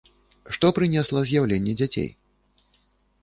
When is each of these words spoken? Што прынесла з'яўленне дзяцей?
Што 0.55 0.69
прынесла 0.77 1.21
з'яўленне 1.31 1.73
дзяцей? 1.81 2.09